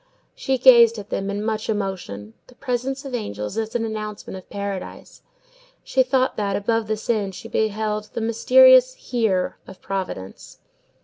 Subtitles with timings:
[0.33, 2.33] She gazed at them in much emotion.
[2.47, 5.21] The presence of angels is an announcement of Paradise.
[5.83, 10.57] She thought that, above this inn, she beheld the mysterious HERE of Providence.